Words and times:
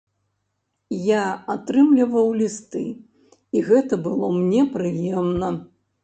Я 1.07 1.25
атрымліваў 1.55 2.31
лісты, 2.39 2.81
і 3.59 3.63
гэта 3.67 3.99
было 4.07 4.31
мне 4.39 4.61
прыемна. 4.79 5.51